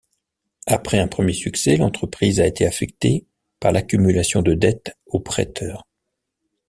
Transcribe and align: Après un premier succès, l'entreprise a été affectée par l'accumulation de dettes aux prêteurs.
Après 0.65 0.97
un 0.97 1.07
premier 1.07 1.33
succès, 1.33 1.77
l'entreprise 1.77 2.39
a 2.41 2.47
été 2.47 2.65
affectée 2.65 3.27
par 3.59 3.71
l'accumulation 3.71 4.41
de 4.41 4.55
dettes 4.55 4.97
aux 5.05 5.19
prêteurs. 5.19 5.85